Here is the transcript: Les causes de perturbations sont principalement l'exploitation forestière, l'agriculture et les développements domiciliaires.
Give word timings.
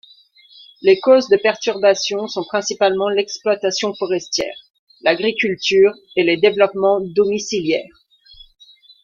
Les 0.81 0.99
causes 0.99 1.27
de 1.29 1.37
perturbations 1.37 2.25
sont 2.27 2.43
principalement 2.43 3.07
l'exploitation 3.07 3.93
forestière, 3.93 4.57
l'agriculture 5.01 5.93
et 6.15 6.23
les 6.23 6.37
développements 6.37 7.01
domiciliaires. 7.01 8.03